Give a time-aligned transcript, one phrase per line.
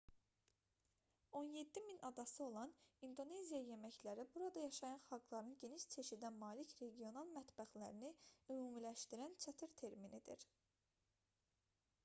[1.31, 2.71] 17 000 adası olan
[3.07, 8.11] i̇ndoneziya yeməkləri burada yaşayan xalqların geniş çeşidə malik regional mətbəxlərini
[8.55, 10.47] ümumiləşdirən çətir terminidir